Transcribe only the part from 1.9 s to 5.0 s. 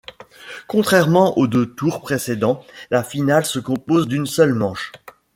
précédents, la finale se compose d'une seule manche.